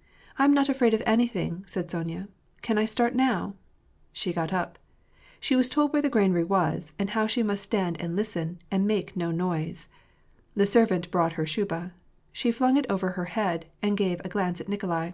[0.38, 2.28] "I am not afraid of anything," said Sonya."
[2.62, 3.56] Can I start now?"
[4.10, 4.78] She got up.
[5.38, 8.86] She was told where the granary was, and how she must stand and listen, and
[8.86, 9.88] make no noise.
[10.54, 11.92] The servant brought her shuba.
[12.32, 15.10] She flung it over her head, and gave a glance at Nikolai.